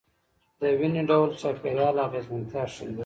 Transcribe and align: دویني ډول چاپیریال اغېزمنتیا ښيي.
دویني 0.59 1.03
ډول 1.09 1.29
چاپیریال 1.41 1.95
اغېزمنتیا 2.07 2.63
ښيي. 2.73 2.91